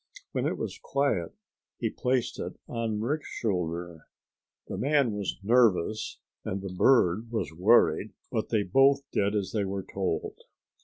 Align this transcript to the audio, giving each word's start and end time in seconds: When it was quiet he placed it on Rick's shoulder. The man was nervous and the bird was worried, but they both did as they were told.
When 0.31 0.47
it 0.47 0.57
was 0.57 0.79
quiet 0.81 1.35
he 1.77 1.91
placed 1.91 2.39
it 2.39 2.57
on 2.67 3.01
Rick's 3.01 3.27
shoulder. 3.29 4.07
The 4.67 4.75
man 4.75 5.11
was 5.13 5.37
nervous 5.43 6.17
and 6.43 6.63
the 6.63 6.73
bird 6.73 7.29
was 7.31 7.53
worried, 7.53 8.13
but 8.31 8.49
they 8.49 8.63
both 8.63 9.01
did 9.11 9.35
as 9.35 9.51
they 9.51 9.63
were 9.63 9.83
told. 9.83 10.39